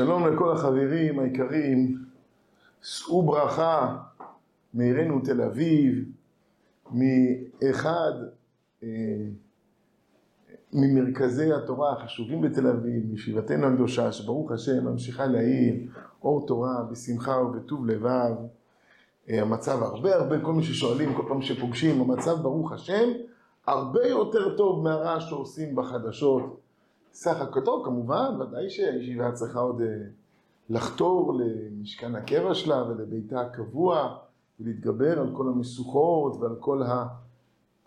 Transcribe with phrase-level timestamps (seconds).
[0.00, 1.98] שלום לכל החברים היקרים,
[2.82, 3.98] שאו ברכה
[4.74, 6.04] מעירנו תל אביב,
[6.92, 8.12] מאחד
[8.82, 8.88] אה,
[10.72, 15.74] ממרכזי התורה החשובים בתל אביב, מישיבתנו הקדושה, שברוך השם ממשיכה להאיר
[16.22, 18.34] אור תורה בשמחה ובטוב לבב.
[19.30, 23.08] אה, המצב הרבה הרבה, כל מי ששואלים כל פעם שפוגשים, המצב ברוך השם
[23.66, 26.60] הרבה יותר טוב מהרעש שעושים בחדשות.
[27.12, 29.86] סך הכל טוב, כמובן, ודאי שהישיבה צריכה עוד אה,
[30.70, 34.18] לחתור למשכן הקבע שלה ולביתה הקבוע
[34.60, 36.82] ולהתגבר על כל המשוכות ועל כל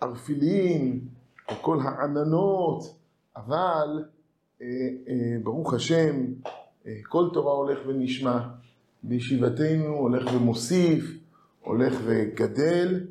[0.01, 1.07] הערפילים,
[1.47, 2.95] על כל העננות,
[3.35, 4.05] אבל
[4.61, 4.67] אה,
[5.07, 6.15] אה, ברוך השם,
[6.87, 8.39] אה, כל תורה הולך ונשמע,
[9.03, 11.17] בישיבתנו הולך ומוסיף,
[11.61, 13.05] הולך וגדל,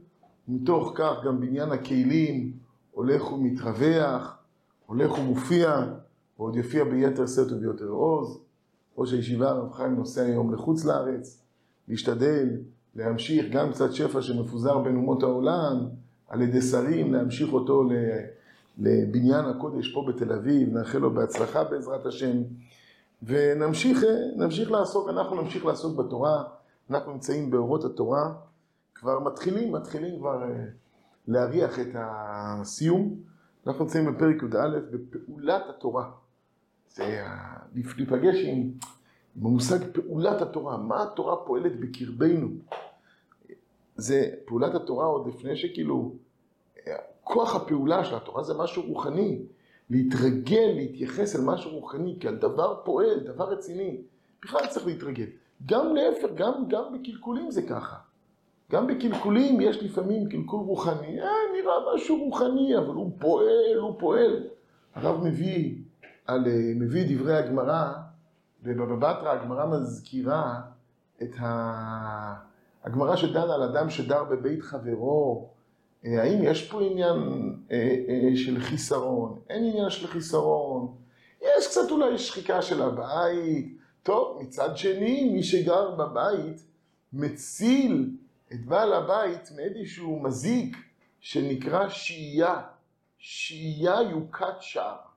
[0.49, 2.53] מתוך כך גם בניין הכלים
[2.91, 4.39] הולך ומתרווח,
[4.87, 5.85] הולך ומופיע,
[6.43, 8.39] ועוד יופיע ביתר שאת וביותר עוז.
[8.99, 11.43] ראש הישיבה הרב חיים נוסע היום לחוץ לארץ,
[11.89, 12.49] להשתדל
[12.95, 15.89] להמשיך גם קצת שפע שמפוזר בין אומות העולם,
[16.29, 17.85] על ידי שרים, להמשיך אותו
[18.79, 22.43] לבניין הקודש פה בתל אביב, נאחל לו בהצלחה בעזרת השם,
[23.23, 24.05] ונמשיך
[24.37, 26.45] נמשיך לעסוק, אנחנו נמשיך לעסוק בתורה,
[26.91, 28.33] אנחנו נמצאים באורות התורה,
[28.95, 30.65] כבר מתחילים, מתחילים כבר אה,
[31.29, 33.17] להריח את הסיום.
[33.67, 36.22] אנחנו נמצאים בפרק י"א, בפעולת התורה.
[36.95, 37.25] זה
[37.75, 38.71] להיפגש עם,
[39.37, 42.49] עם המושג פעולת התורה, מה התורה פועלת בקרבנו.
[43.97, 46.15] זה פעולת התורה עוד לפני שכאילו,
[47.25, 49.43] כוח הפעולה של התורה זה משהו רוחני.
[49.91, 54.01] להתרגל, להתייחס אל משהו רוחני כעל דבר פועל, דבר רציני.
[54.43, 55.27] בכלל צריך להתרגל.
[55.67, 57.97] גם להפך, גם, גם בקלקולים זה ככה.
[58.73, 64.47] גם בקלקולים יש לפעמים קלקול רוחני, אה, נראה משהו רוחני, אבל הוא פועל, הוא פועל.
[64.95, 65.82] הרב מביא,
[66.27, 67.93] על, אה, מביא דברי הגמרא,
[68.63, 70.61] ובבא בתרא הגמרא מזכירה
[71.23, 72.35] את ה...
[72.85, 75.49] הגמרא שדנה על אדם שדר בבית חברו,
[76.05, 77.17] אה, האם יש פה עניין
[77.71, 79.39] אה, של חיסרון?
[79.51, 80.95] אין עניין של חיסרון.
[81.43, 83.79] יש קצת אולי שחיקה של הבית.
[84.03, 86.65] טוב, מצד שני, מי שגר בבית
[87.13, 88.11] מציל
[88.53, 90.77] את בעל הבית מאיזשהו מזיק
[91.21, 92.61] שנקרא שהייה,
[93.19, 95.12] שהייה יוקת שער.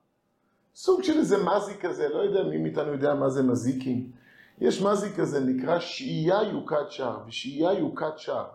[0.76, 4.10] סוג של איזה מזיק כזה, לא יודע מי מאיתנו יודע מה זה מזיקים.
[4.58, 8.46] יש מזיק כזה, נקרא שהייה יוקת שער, ושהייה יוקת שער.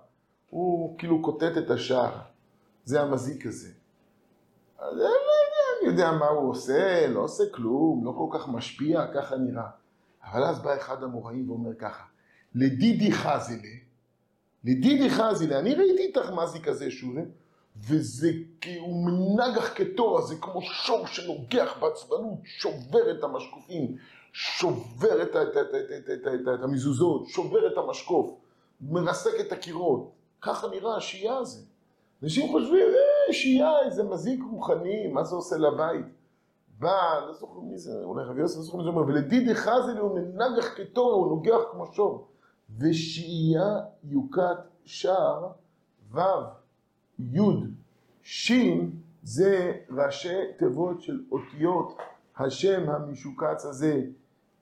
[0.49, 2.17] הוא כאילו קוטט את השער,
[2.85, 3.69] זה המזיק הזה.
[4.79, 5.11] אז לא יודע,
[5.81, 9.69] אני יודע מה הוא עושה, לא עושה כלום, לא כל כך משפיע, ככה נראה.
[10.23, 12.03] אבל אז בא אחד המוראים ואומר ככה,
[12.55, 13.75] לדידי חזלה,
[14.63, 17.15] לדידי חזילה, אני ראיתי איתך מזי כזה שוב,
[17.77, 23.95] וזה כאילו מנגח כתור, זה כמו שור שנוגח בעצבנות, שובר את המשקופים,
[24.33, 28.35] שובר את, את, את, את, את, את, את המזוזות, שובר את המשקוף,
[28.81, 30.11] מרסק את הקירות.
[30.41, 31.65] ככה נראה השיעה הזה.
[32.23, 36.05] אנשים חושבים, אה, שיעה, איזה מזיק רוחני, מה זה עושה לבית?
[36.79, 39.99] בא, לא זוכר מי זה, אולי רבי יוסף, לא זוכר מי זה אומר, ולדידי חזילה
[39.99, 42.27] הוא מנגח כתור, הוא נוגח כמו שור.
[42.79, 45.47] ושהייה יוקת שער,
[46.11, 46.19] ו',
[47.31, 47.41] י',
[48.23, 48.51] ש',
[49.23, 51.97] זה ראשי תיבות של אותיות
[52.37, 54.01] השם המשוקץ הזה,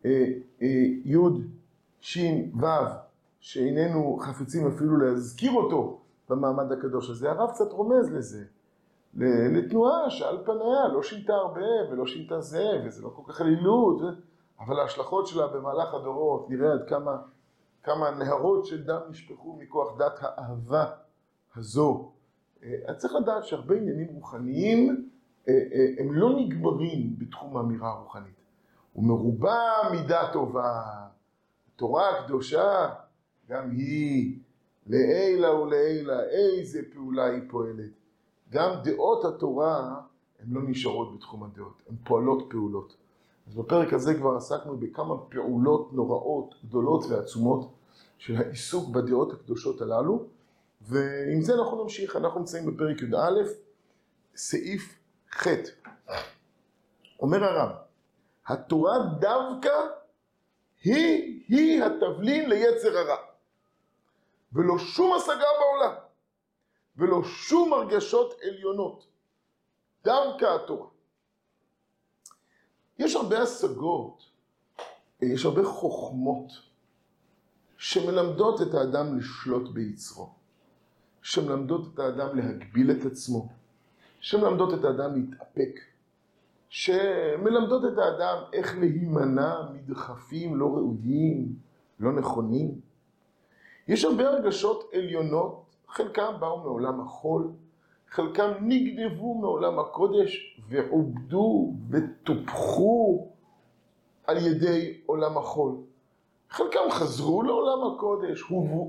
[0.06, 0.26] אה,
[0.62, 0.68] אה,
[1.06, 1.18] י',
[2.02, 2.18] ש',
[2.62, 2.66] ו',
[3.40, 6.00] שאיננו חפצים אפילו להזכיר אותו
[6.30, 7.32] במעמד הקדוש הזה.
[7.32, 8.44] הרב קצת רומז לזה,
[9.54, 14.02] לתנועה שעל פניה לא שינתה הרבה ולא שינתה זה, וזה לא כל כך אלילות,
[14.60, 17.18] אבל ההשלכות שלה במהלך הדורות, נראה עד כמה
[17.84, 20.86] כמה נהרות של דם נשפכו מכוח דת האהבה
[21.56, 22.12] הזו.
[22.64, 25.10] אז אה, צריך לדעת שהרבה עניינים רוחניים
[25.48, 28.36] אה, אה, הם לא נגמרים בתחום האמירה הרוחנית.
[28.94, 29.60] הוא מרובע
[29.92, 30.82] מידה טובה.
[31.76, 32.90] התורה הקדושה,
[33.50, 34.40] גם היא
[34.88, 37.92] לעילא ולעילא, איזה פעולה היא פועלת.
[38.50, 40.02] גם דעות התורה
[40.40, 42.96] הן לא נשארות בתחום הדעות, הן פועלות פעולות.
[43.48, 47.72] אז בפרק הזה כבר עסקנו בכמה פעולות נוראות, גדולות ועצומות
[48.18, 50.26] של העיסוק בדעות הקדושות הללו,
[50.82, 53.50] ועם זה אנחנו נמשיך, אנחנו נמצאים בפרק י"א,
[54.36, 55.00] סעיף
[55.32, 55.48] ח'.
[57.20, 57.76] אומר הרב,
[58.48, 59.74] התורה דווקא
[60.84, 63.18] היא, היא התבלין ליצר הרע,
[64.54, 65.96] ולא שום השגה בעולם,
[66.98, 69.08] ולא שום הרגשות עליונות,
[70.04, 70.88] דווקא התורה.
[73.00, 74.24] יש הרבה השגות,
[75.22, 76.52] יש הרבה חוכמות
[77.78, 80.39] שמלמדות את האדם לשלוט ביצרו,
[81.22, 83.48] שמלמדות את האדם להגביל את עצמו,
[84.20, 85.80] שמלמדות את האדם להתאפק.
[86.70, 91.56] שמלמדות את האדם איך להימנע מדחפים לא ראויים,
[92.00, 92.82] לא נכונים.
[93.88, 97.52] יש הרבה הרגשות עליונות, חלקם באו מעולם החול,
[98.10, 103.28] חלקם נגנבו מעולם הקודש ועובדו וטופחו
[104.28, 105.76] על ידי עולם החול.
[106.50, 108.44] חלקם חזרו לעולם הקודש,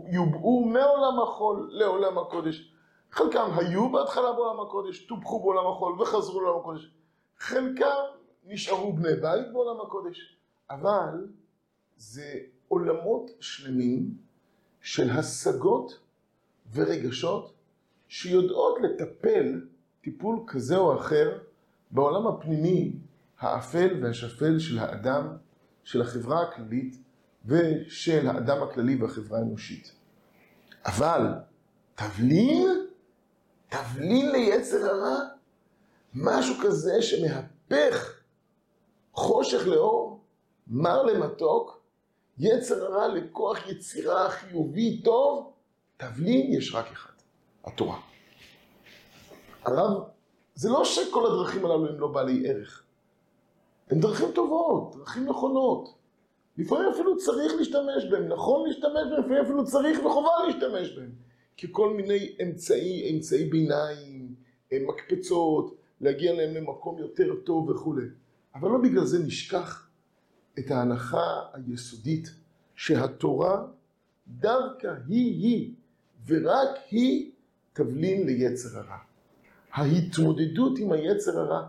[0.07, 2.73] יובאו מעולם החול לעולם הקודש.
[3.11, 6.91] חלקם היו בהתחלה בעולם הקודש, טופחו בעולם החול וחזרו לעולם הקודש.
[7.39, 8.01] חלקם
[8.47, 10.37] נשארו בני בית בעולם הקודש,
[10.71, 11.29] אבל
[11.97, 12.35] זה
[12.69, 14.15] עולמות שלמים
[14.81, 15.99] של השגות
[16.73, 17.53] ורגשות
[18.09, 19.61] שיודעות לטפל
[20.01, 21.39] טיפול כזה או אחר
[21.91, 22.93] בעולם הפנימי
[23.39, 25.37] האפל והשפל של האדם,
[25.85, 26.97] של החברה הכללית
[27.45, 29.93] ושל האדם הכללי והחברה האנושית.
[30.85, 31.27] אבל
[31.95, 32.87] תבלין,
[33.69, 35.19] תבלין ליצר הרע,
[36.15, 38.21] משהו כזה שמהפך
[39.13, 40.25] חושך לאור,
[40.67, 41.81] מר למתוק,
[42.39, 45.53] יצר הרע לכוח יצירה חיובי טוב,
[45.97, 47.13] תבלין יש רק אחד,
[47.65, 48.01] התורה.
[49.65, 50.03] הרב,
[50.55, 52.83] זה לא שכל הדרכים הללו הם לא בעלי ערך.
[53.91, 56.00] הן דרכים טובות, דרכים נכונות.
[56.61, 61.11] לפעמים אפילו צריך להשתמש בהם, נכון להשתמש בהם, לפעמים אפילו צריך וחובה להשתמש בהם.
[61.63, 64.35] ככל מיני אמצעי, אמצעי ביניים,
[64.73, 68.07] מקפצות, להגיע להם למקום יותר טוב וכולי.
[68.55, 69.89] אבל לא בגלל זה נשכח
[70.59, 72.31] את ההנחה היסודית
[72.75, 73.67] שהתורה
[74.29, 75.73] דווקא היא-היא
[76.27, 77.31] ורק היא
[77.73, 78.99] תבלין ליצר הרע.
[79.73, 81.69] ההתמודדות עם היצר הרע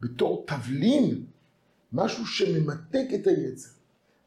[0.00, 1.24] בתור תבלין,
[1.94, 3.70] משהו שממתק את היצר,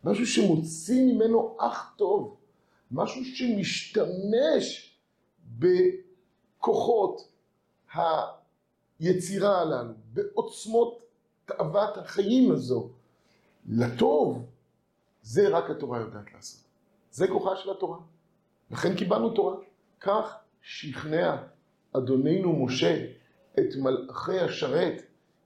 [0.03, 2.37] משהו שמוציא ממנו אך טוב,
[2.91, 4.97] משהו שמשתמש
[5.59, 7.31] בכוחות
[8.99, 11.03] היצירה הללו, בעוצמות
[11.45, 12.89] תאוות החיים הזו,
[13.69, 14.45] לטוב,
[15.21, 16.61] זה רק התורה יודעת לעשות.
[17.11, 17.97] זה כוחה של התורה.
[18.71, 19.55] לכן קיבלנו תורה.
[19.99, 21.35] כך שכנע
[21.97, 23.05] אדוננו משה
[23.59, 25.01] את מלאכי השרת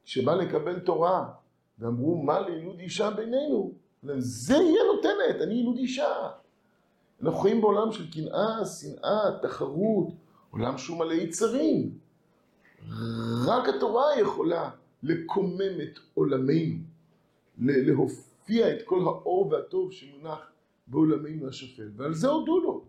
[0.06, 1.34] שבא לקבל תורה,
[1.82, 3.74] ואמרו, מה לילוד אישה בינינו?
[4.18, 6.30] זה יהיה נותנת, אני ילוד אישה.
[7.24, 10.08] אנחנו חיים בעולם של קנאה, שנאה, תחרות,
[10.52, 11.98] עולם שהוא מלא יצרים.
[13.48, 14.70] רק התורה יכולה
[15.04, 16.78] לקומם את עולמנו,
[17.58, 20.40] להופיע את כל האור והטוב שמונח
[20.88, 22.84] בעולמנו השפל, ועל זה הודו לו,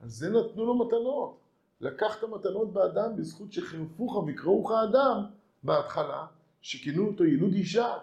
[0.00, 1.38] על זה נתנו לו מתנות.
[1.80, 5.24] לקחת מתנות באדם בזכות שחירפוך ויקראוך האדם
[5.62, 6.26] בהתחלה,
[6.60, 7.94] שכינו אותו ילוד אישה,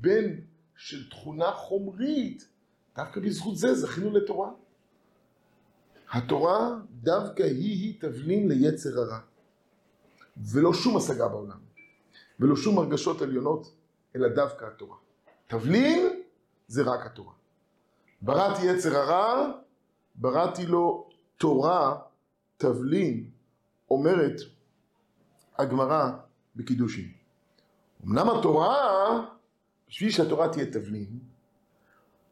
[0.00, 0.34] בן
[0.76, 2.48] של תכונה חומרית,
[2.96, 4.50] דווקא בזכות זה זכינו לתורה.
[6.12, 9.18] התורה דווקא היא-היא תבלין ליצר הרע.
[10.36, 11.58] ולא שום השגה בעולם,
[12.40, 13.74] ולא שום הרגשות עליונות,
[14.16, 14.96] אלא דווקא התורה.
[15.46, 16.22] תבלין
[16.68, 17.32] זה רק התורה.
[18.22, 19.52] בראתי יצר הרע,
[20.14, 21.98] בראתי לו תורה
[22.56, 23.30] תבלין,
[23.90, 24.40] אומרת
[25.58, 26.10] הגמרא
[26.56, 27.12] בקידושין.
[28.04, 29.26] אמנם התורה,
[29.92, 31.18] בשביל שהתורה תהיה תבלין,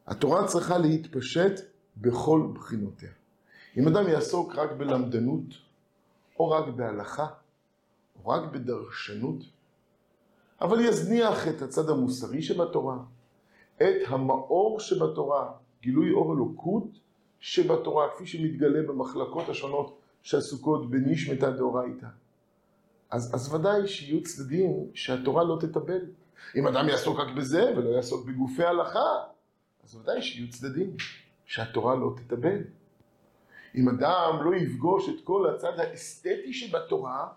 [0.07, 1.51] התורה צריכה להתפשט
[1.97, 3.09] בכל בחינותיה.
[3.77, 5.45] אם אדם יעסוק רק בלמדנות,
[6.39, 7.27] או רק בהלכה,
[8.15, 9.43] או רק בדרשנות,
[10.61, 12.97] אבל יזניח את הצד המוסרי שבתורה,
[13.77, 15.51] את המאור שבתורה,
[15.81, 16.87] גילוי אור אלוקות
[17.39, 22.07] שבתורה, כפי שמתגלה במחלקות השונות שעסוקות בנשמתא דאורייתא.
[23.11, 26.01] אז, אז ודאי שיהיו צדדים שהתורה לא תטבל.
[26.55, 29.23] אם אדם יעסוק רק בזה ולא יעסוק בגופי הלכה,
[29.83, 30.95] אז ודאי שיהיו צדדים
[31.45, 32.57] שהתורה לא תטבל.
[33.75, 37.27] אם אדם לא יפגוש את כל הצד האסתטי שבתורה,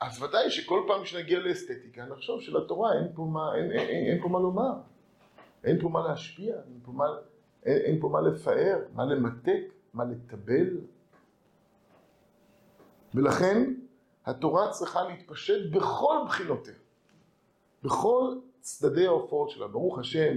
[0.00, 4.22] אז ודאי שכל פעם שנגיע לאסתטיקה נחשוב שלתורה אין פה מה, אין, אין, אין, אין
[4.22, 4.72] פה מה לומר,
[5.64, 7.04] אין פה מה להשפיע, אין פה מה,
[7.62, 9.62] אין, אין פה מה לפאר, מה למתק,
[9.94, 10.76] מה לטבל.
[13.14, 13.74] ולכן
[14.26, 16.74] התורה צריכה להתפשט בכל בחינותיה,
[17.82, 19.68] בכל צדדי ההופעות שלה.
[19.68, 20.36] ברוך השם,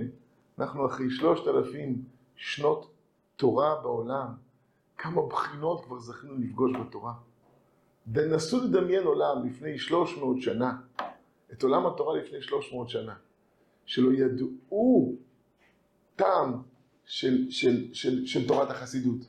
[0.59, 2.03] אנחנו אחרי שלושת אלפים
[2.35, 2.91] שנות
[3.35, 4.27] תורה בעולם,
[4.97, 7.13] כמה בחינות כבר זכינו לפגוש בתורה.
[8.13, 10.77] ונסו לדמיין עולם לפני שלוש מאות שנה,
[11.53, 13.15] את עולם התורה לפני שלוש מאות שנה,
[13.85, 15.15] שלא ידעו
[16.15, 16.61] טעם
[17.05, 19.27] של, של, של, של תורת החסידות,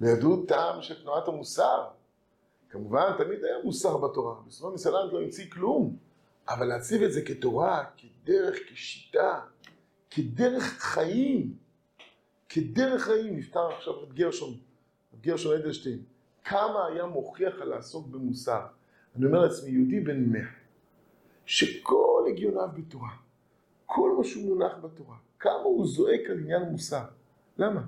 [0.00, 1.84] וידעו טעם של תנועת המוסר,
[2.70, 4.34] כמובן, תמיד היה מוסר בתורה.
[4.46, 5.96] בסופו מסלנט לא המציא כלום.
[6.48, 7.84] אבל להציב את זה כתורה,
[8.26, 9.40] כדרך, כשיטה,
[10.10, 11.56] כדרך חיים,
[12.48, 14.54] כדרך חיים, נפטר עכשיו את גרשון,
[15.14, 16.02] את גרשון אדלשטיין.
[16.44, 18.66] כמה היה מוכיח לעסוק במוסר.
[19.16, 20.50] אני אומר לעצמי, יהודי בן מאה,
[21.44, 23.10] שכל הגיוניו בתורה,
[23.86, 27.04] כל מה שהוא מונח בתורה, כמה הוא זועק על עניין מוסר.
[27.58, 27.82] למה?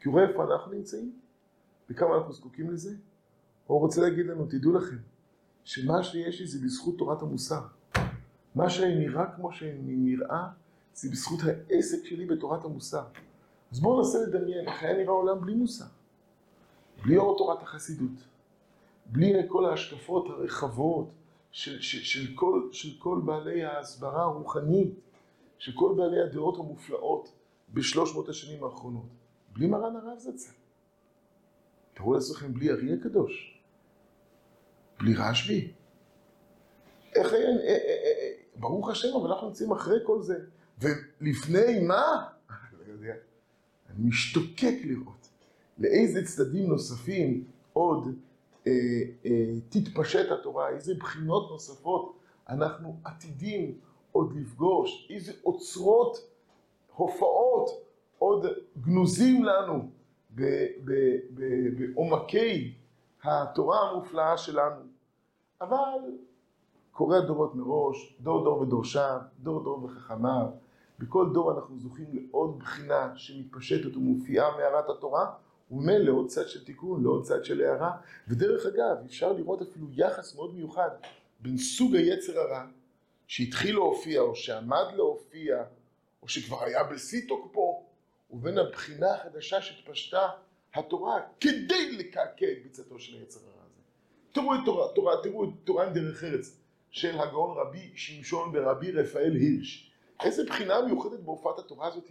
[0.00, 1.18] כי הוא רואה איפה אנחנו נמצאים,
[1.90, 2.94] וכמה אנחנו זקוקים לזה.
[3.66, 4.96] הוא רוצה להגיד לנו, תדעו לכם,
[5.64, 7.75] שמה שיש לי זה בזכות תורת המוסר.
[8.56, 10.46] מה שאני נראה כמו שאני נראה,
[10.94, 13.04] זה בזכות העסק שלי בתורת המוסר.
[13.72, 15.84] אז בואו ננסה לדמיין איך היה נראה עולם בלי מוסר.
[17.02, 18.10] בלי אור תורת החסידות.
[19.06, 21.08] בלי כל ההשקפות הרחבות
[21.50, 24.94] של, של, של, כל, של כל בעלי ההסברה הרוחנית,
[25.58, 27.32] של כל בעלי הדעות המופלאות
[27.74, 29.08] בשלוש מאות השנים האחרונות.
[29.52, 30.52] בלי מרן הרב זצ"ל.
[31.94, 33.60] תראו לעצמכם בלי אריה הקדוש.
[34.98, 35.72] בלי רשב"י.
[37.14, 37.76] איך היה, אה, אה,
[38.16, 40.34] אה, ברוך השם, אבל אנחנו נמצאים אחרי כל זה.
[40.78, 42.26] ולפני מה?
[42.72, 43.14] לא יודע.
[43.90, 45.28] אני משתוקק לראות
[45.78, 48.08] לאיזה צדדים נוספים עוד
[48.66, 48.72] אה,
[49.26, 52.16] אה, תתפשט התורה, איזה בחינות נוספות
[52.48, 53.78] אנחנו עתידים
[54.12, 56.18] עוד לפגוש, איזה אוצרות,
[56.94, 57.70] הופעות
[58.18, 58.46] עוד
[58.80, 59.90] גנוזים לנו
[61.30, 62.74] בעומקי
[63.24, 64.82] התורה המופלאה שלנו.
[65.60, 65.98] אבל
[66.96, 70.46] קורא הדורות מראש, דור דור ודורשיו, דור דור וחכמיו,
[70.98, 75.32] בכל דור אנחנו זוכים לעוד בחינה שמתפשטת ומופיעה מערת התורה,
[75.70, 77.96] וממילא לעוד צד של תיקון, לעוד צד של הערה.
[78.28, 80.90] ודרך אגב, אפשר לראות אפילו יחס מאוד מיוחד
[81.40, 82.66] בין סוג היצר הרע,
[83.26, 85.64] שהתחיל להופיע, או שעמד להופיע,
[86.22, 87.84] או שכבר היה בשיא תוקפו,
[88.30, 90.28] ובין הבחינה החדשה שהתפשטה
[90.74, 93.82] התורה כדי לקעקע את ביצתו של היצר הרע הזה.
[94.32, 94.60] תראו את
[94.94, 96.65] תורה, תראו את תורה עם דרך ארץ
[96.96, 99.92] של הגאון רבי שמשון ורבי רפאל הירש.
[100.24, 102.10] איזה בחינה מיוחדת בהופעת התורה הזאת.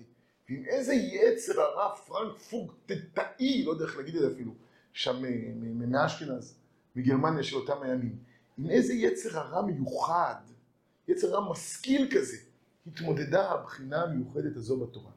[0.49, 4.51] ועם איזה יצר הרע פרנק פוג תתאי, לא יודע איך להגיד את זה אפילו,
[4.93, 5.23] שם
[5.61, 6.55] מאשכנז,
[6.95, 8.15] מגרמניה של אותם הימים.
[8.57, 10.35] עם איזה יצר הרע מיוחד,
[11.07, 12.37] יצר רע משכיל כזה,
[12.87, 15.11] התמודדה הבחינה המיוחדת הזו בתורה.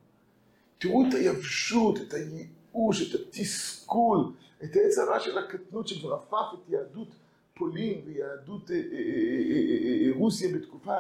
[0.79, 4.33] תראו את היבשות, את הייאוש, את התסכול,
[4.65, 7.09] את היצר הרע של הקטנות שכבר הפך את יהדות
[7.59, 10.97] פולין ויהדות אה, אה, אה, רוסיה בתקופה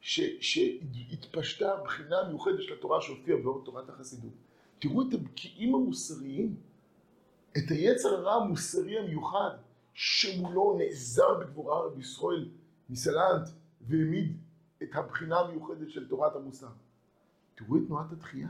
[0.00, 4.32] שהתפשטה בחינה מיוחדת של התורה שהופיעה באור תורת החסידות.
[4.78, 6.56] תראו את הבקיעים המוסריים,
[7.58, 9.50] את היצר הרע המוסרי המיוחד,
[9.94, 12.48] שמולו נעזר בגבורה רבי ישראל
[12.90, 13.48] מסלנט
[13.80, 14.36] והעמיד
[14.82, 16.68] את הבחינה המיוחדת של תורת המוסר.
[17.54, 18.48] תראו את תנועת התחייה,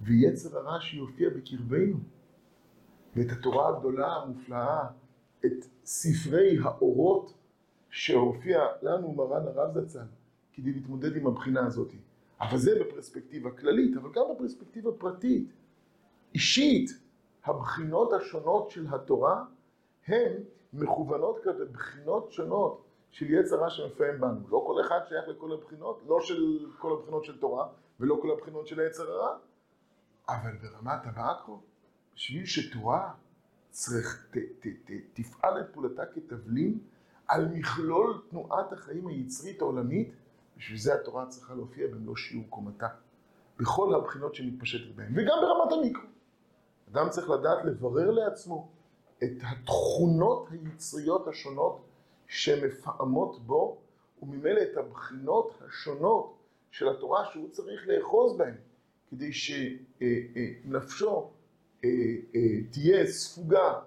[0.00, 1.96] ויצר הרע שיופיע בקרבנו,
[3.16, 4.86] ואת התורה הגדולה המופלאה,
[5.46, 7.34] את ספרי האורות
[7.90, 10.06] שהופיע לנו מרן הרב זצ"ל
[10.52, 11.92] כדי להתמודד עם הבחינה הזאת.
[12.40, 15.52] אבל זה בפרספקטיבה כללית, אבל גם בפרספקטיבה פרטית,
[16.34, 16.90] אישית.
[17.44, 19.44] הבחינות השונות של התורה
[20.06, 20.32] הן
[20.72, 24.48] מכוונות כזה בחינות שונות של יצר רע שמפעם בנו.
[24.48, 27.68] לא כל אחד שייך לכל הבחינות, לא של כל הבחינות של תורה
[28.00, 29.36] ולא כל הבחינות של היצר הרע,
[30.28, 31.60] אבל ברמת המאקרו,
[32.14, 33.14] בשביל שתורה
[33.70, 36.78] צריך, ת, ת, ת, תפעל את פעולתה כתבלין
[37.28, 40.12] על מכלול תנועת החיים היצרית העולמית,
[40.56, 42.88] בשביל זה התורה צריכה להופיע במלוא שיעור קומתה,
[43.58, 46.08] בכל הבחינות שמתפשטת בהן, וגם ברמת המיקרו.
[46.92, 48.68] אדם צריך לדעת לברר לעצמו
[49.24, 51.84] את התכונות היצריות השונות
[52.26, 53.78] שמפעמות בו,
[54.22, 56.38] וממילא את הבחינות השונות
[56.70, 58.54] של התורה שהוא צריך לאחוז בהן,
[59.10, 61.30] כדי שנפשו
[62.70, 63.80] תהיה ספוגה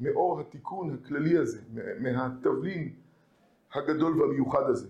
[0.00, 1.60] מאור התיקון הכללי הזה,
[2.00, 2.92] מהתבלין
[3.72, 4.88] הגדול והמיוחד הזה.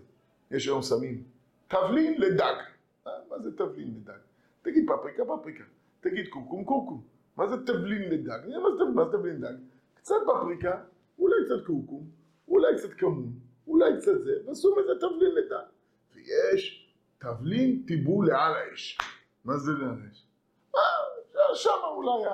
[0.51, 1.23] יש היום סמים.
[1.69, 2.55] תבלין לדג.
[3.07, 4.19] אה, מה זה תבלין לדג?
[4.63, 5.65] תגיד פפריקה, פפריקה.
[6.01, 7.03] תגיד קורקום, קורקום.
[7.37, 8.39] מה זה תבלין לדג?
[8.95, 9.55] מה זה תבלין דג?
[9.95, 10.83] קצת פפריקה,
[11.19, 12.07] אולי קצת קורקום,
[12.49, 13.33] אולי קצת כמון,
[13.67, 15.67] אולי קצת זה, ועשו מזה תבלין לדג.
[16.15, 18.99] ויש תבלין טיבול לעל האש.
[19.45, 20.28] מה זה לעל האש?
[21.63, 22.25] שם אולי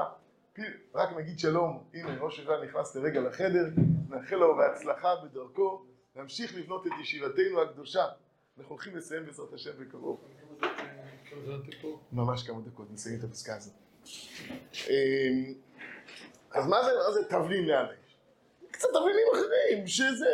[0.94, 3.64] רק נגיד שלום, הנה ראש עירייה נכנס לרגע לחדר,
[4.08, 5.84] נאחל לו בהצלחה בדרכו,
[6.16, 8.04] להמשיך לבנות את ישיבתנו הקדושה.
[8.58, 10.20] אנחנו הולכים לסיים בעזרת השם בקרוב.
[12.12, 13.72] ממש כמה דקות, נסיים את הפסקה הזאת.
[14.74, 15.54] אמ,
[16.50, 18.16] אז מה זה, זה תבלין האש?
[18.70, 20.26] קצת תבלינים אחרים, שזה...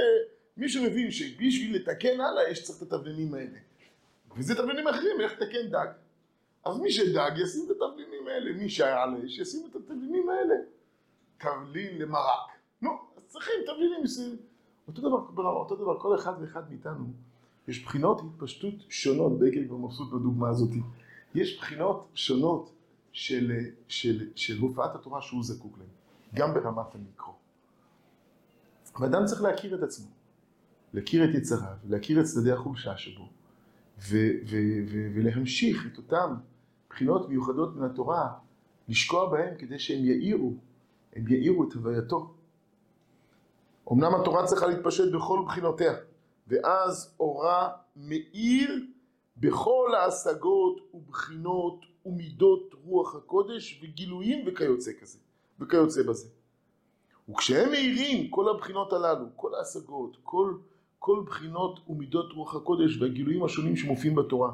[0.56, 3.58] מישהו מבין שבשביל לתקן על האש צריך את התבלינים האלה.
[4.36, 5.86] וזה תבלינים אחרים, איך לתקן דג.
[6.64, 10.54] אז מי שדג ישים את התבלינים האלה, מי שהיה על אש ישים את התבלינים האלה.
[11.38, 12.50] תבלין למרק.
[12.82, 14.38] נו, אז צריכים תבלינים מסוימים.
[14.88, 17.06] אותו דבר, אותו דבר, כל אחד ואחד מאיתנו,
[17.68, 20.70] יש בחינות התפשטות שונות, בייקר כבר מבסוט בדוגמה הזאת.
[21.34, 22.72] יש בחינות שונות
[23.12, 23.52] של,
[23.88, 25.88] של, של הופעת התורה שהוא זקוק להן,
[26.34, 27.34] גם ברמת המיקרו.
[29.00, 30.06] ואדם צריך להכיר את עצמו.
[30.92, 33.28] להכיר את יצריו, להכיר את צדדי החולשה שבו,
[34.00, 36.34] ו- ו- ו- ולהמשיך את אותם
[36.90, 38.28] בחינות מיוחדות מן התורה,
[38.88, 40.54] לשקוע בהם כדי שהם יאירו,
[41.16, 42.34] הם יאירו את הווייתו.
[43.92, 45.92] אמנם התורה צריכה להתפשט בכל בחינותיה,
[46.48, 48.84] ואז אורה מאיר
[49.36, 55.18] בכל ההשגות ובחינות ומידות רוח הקודש וגילויים וכיוצא כזה,
[55.60, 56.28] וכיוצא בזה.
[57.28, 60.54] וכשהם מאירים כל הבחינות הללו, כל ההשגות, כל,
[61.02, 64.50] כל בחינות ומידות רוח הקודש והגילויים השונים שמופיעים בתורה,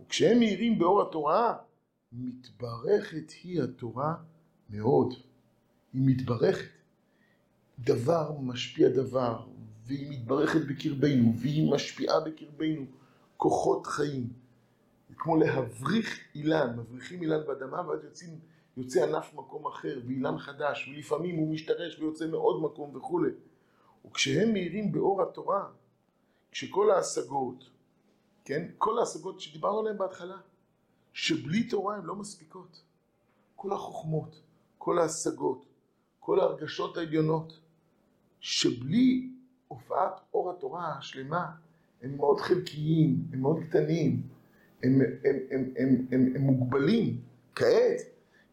[0.00, 1.56] וכשהם מאירים באור התורה,
[2.12, 4.14] מתברכת היא התורה
[4.70, 5.14] מאוד.
[5.92, 6.68] היא מתברכת.
[7.78, 9.46] דבר משפיע דבר,
[9.86, 12.84] והיא מתברכת בקרבנו, והיא משפיעה בקרבנו
[13.36, 14.32] כוחות חיים.
[15.08, 18.38] זה כמו להבריך אילן, מבריחים אילן באדמה ואז יוצאים,
[18.76, 23.30] יוצא ענף מקום אחר, ואילן חדש, ולפעמים הוא משתרש ויוצא מעוד מקום וכולי.
[24.06, 25.64] וכשהם מאירים באור התורה,
[26.54, 27.64] כשכל ההשגות,
[28.44, 30.36] כן, כל ההשגות שדיברנו עליהן בהתחלה,
[31.12, 32.82] שבלי תורה הן לא מספיקות.
[33.56, 34.40] כל החוכמות,
[34.78, 35.64] כל ההשגות,
[36.20, 37.58] כל ההרגשות העליונות,
[38.40, 39.30] שבלי
[39.68, 41.50] הופעת אור התורה השלמה,
[42.02, 44.22] הם מאוד חלקיים, הם מאוד קטנים,
[44.82, 47.20] הם, הם, הם, הם, הם, הם, הם מוגבלים.
[47.54, 48.00] כעת,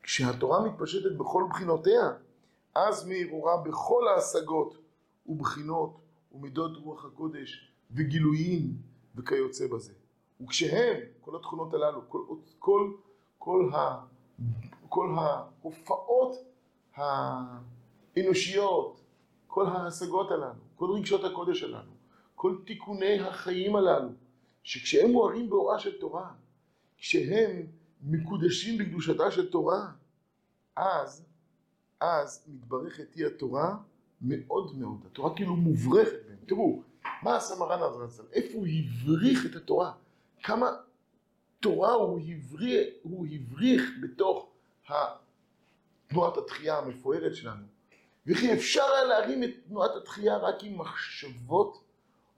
[0.03, 2.11] כשהתורה מתפשטת בכל בחינותיה,
[2.75, 4.77] אז מהרהורה בכל ההשגות
[5.25, 5.97] ובחינות
[6.31, 8.77] ומידות רוח הקודש וגילויים
[9.15, 9.93] וכיוצא בזה.
[10.41, 12.19] וכשהם, כל התכונות הללו, כל,
[12.59, 12.91] כל,
[13.37, 14.05] כל, ה,
[14.89, 16.35] כל ההופעות
[16.95, 19.01] האנושיות,
[19.47, 21.91] כל ההשגות הללו, כל רגשות הקודש הללו,
[22.35, 24.09] כל תיקוני החיים הללו,
[24.63, 26.31] שכשהם מוארים באורה של תורה,
[26.97, 27.65] כשהם
[28.03, 29.91] מקודשים בקדושתה של תורה,
[30.75, 31.25] אז,
[31.99, 33.77] אז מתברכת היא התורה
[34.21, 34.97] מאוד מאוד.
[35.05, 36.37] התורה כאילו מוברכת בהם.
[36.45, 36.81] תראו,
[37.23, 39.91] מה עשה מרן אברהם איפה הוא הבריך את התורה?
[40.43, 40.71] כמה
[41.59, 44.49] תורה הוא הבריך, הוא הבריך בתוך
[46.07, 47.63] תנועת התחייה המפוארת שלנו.
[48.27, 51.83] וכי אפשר היה להרים את תנועת התחייה רק עם מחשבות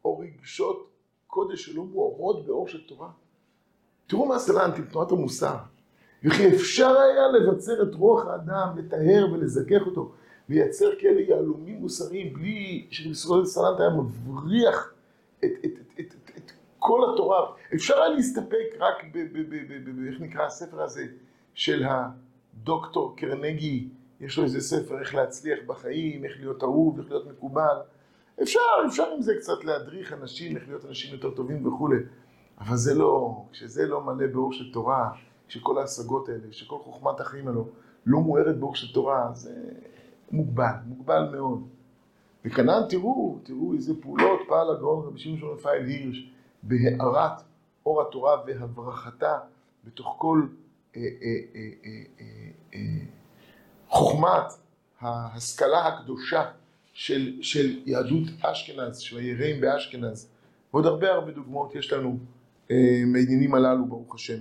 [0.05, 0.89] או רגשות
[1.27, 3.09] קודש שלא מוארות באור של תורה.
[4.07, 5.57] תראו מה סלנט עם תנועת המוסר.
[6.23, 10.11] וכי אפשר היה לבצר את רוח האדם, לטהר ולזכך אותו,
[10.49, 14.93] לייצר כאלה יהלומים מוסריים בלי שישראל סלנט היה מבריח
[15.39, 17.51] את, את, את, את, את, את כל התורה.
[17.75, 19.17] אפשר היה להסתפק רק ב...
[19.17, 21.06] ב, ב, ב, ב איך נקרא הספר הזה
[21.53, 23.88] של הדוקטור קרנגי,
[24.21, 27.77] יש לו איזה ספר איך להצליח בחיים, איך להיות אהוב, איך להיות מקובל.
[28.41, 31.97] אפשר, אפשר עם זה קצת להדריך אנשים, איך להיות אנשים יותר טובים וכולי.
[32.60, 35.10] אבל זה לא, כשזה לא מלא באור של תורה,
[35.47, 37.67] כשכל ההשגות האלה, כשכל חוכמת החיים האלו
[38.06, 39.51] לא מוארת באור של תורה, זה
[40.33, 41.67] מוגבל, מוגבל מאוד.
[42.45, 46.31] וכנ"ל תראו, תראו איזה פעולות פעל הגאון רבי שמשון רפאל הירש
[46.63, 47.41] בהארת
[47.85, 49.37] אור התורה והברחתה
[49.83, 50.41] בתוך כל
[50.95, 51.29] אה, אה,
[52.73, 52.79] אה,
[53.87, 54.53] חוכמת
[54.99, 56.45] ההשכלה הקדושה
[56.93, 60.29] של, של יהדות אשכנז, של היראים באשכנז,
[60.73, 62.17] ועוד הרבה הרבה דוגמאות יש לנו
[63.07, 64.39] מהעניינים הללו, ברוך השם.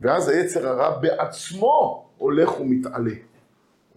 [0.00, 3.14] ואז היצר הרע בעצמו הולך ומתעלה.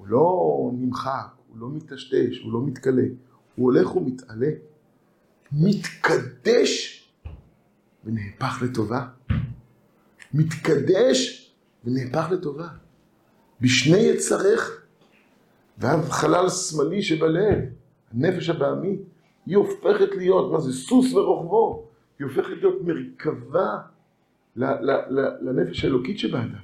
[0.02, 3.04] הוא לא נמחק, הוא לא מטשטש, הוא לא מתכלה,
[3.56, 4.50] הוא הולך ומתעלה,
[5.52, 7.04] מתקדש
[8.06, 9.08] ונהפך לטובה.
[10.34, 11.52] מתקדש
[11.86, 12.68] ונהפך לטובה.
[13.62, 14.86] בשני יצריך,
[15.78, 17.60] ואז חלל שמאלי שבלב,
[18.14, 19.00] הנפש הבעמית,
[19.46, 21.88] היא הופכת להיות, מה זה, סוס ורוכבו,
[22.20, 23.78] היא הופכת להיות מרכבה
[25.42, 26.64] לנפש האלוקית שבאדם.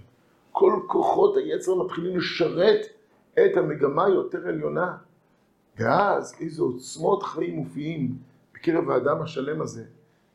[0.52, 2.97] כל כוחות היצר מתחילים לשרת
[3.46, 4.98] את המגמה היותר עליונה.
[5.80, 8.18] ואז איזה עוצמות חיים מופיעים
[8.54, 9.86] בקרב האדם השלם הזה,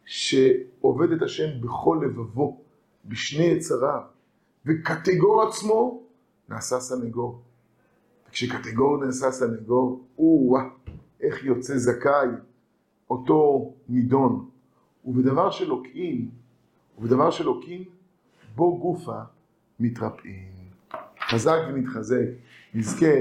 [0.05, 2.61] שעובד את השם בכל לבבו,
[3.05, 4.01] בשני יצריו,
[4.67, 6.03] וקטגור עצמו
[6.49, 7.43] נעשה סנגור.
[8.29, 10.63] וכשקטגור נעשה סנגור, או-אה,
[11.21, 12.29] איך יוצא זכאי
[13.11, 14.49] אותו נידון.
[15.05, 16.29] ובדבר שלוקין,
[16.99, 17.85] ובדבר שלוקין,
[18.55, 19.21] בו גופה
[19.81, 20.53] מתרפאים.
[21.21, 22.27] חזק ונתחזק,
[22.75, 23.15] נזכה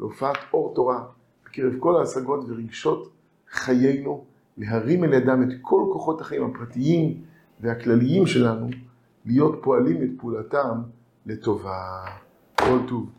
[0.00, 1.04] להופעת אור תורה
[1.44, 3.12] בקרב כל ההשגות ורגשות
[3.50, 4.24] חיינו,
[4.58, 7.20] להרים אל ידם את כל כוחות החיים הפרטיים
[7.60, 8.70] והכלליים שלנו,
[9.24, 10.82] להיות פועלים את פעולתם
[11.26, 12.04] לטובה.
[12.58, 13.10] כל טוב.